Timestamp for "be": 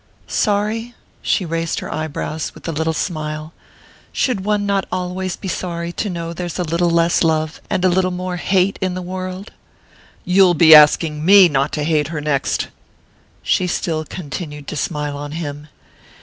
5.35-5.47, 10.55-10.73